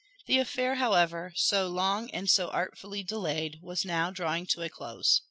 [0.25, 5.19] The affair, however, so long and so artfully delayed, was now drawing to a close.